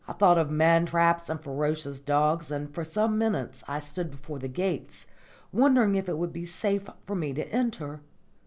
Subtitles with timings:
[0.07, 4.47] I thought of mantraps and ferocious dogs, and for some minutes I stood before the
[4.47, 5.05] gates,
[5.51, 8.01] wondering if it would be safe for me to enter.